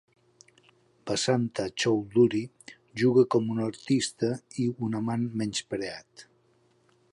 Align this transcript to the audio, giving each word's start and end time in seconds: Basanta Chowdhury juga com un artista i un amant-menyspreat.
Basanta 1.05 1.65
Chowdhury 1.83 2.41
juga 3.01 3.25
com 3.35 3.53
un 3.57 3.61
artista 3.67 4.33
i 4.63 4.67
un 4.87 4.99
amant-menyspreat. 5.03 6.29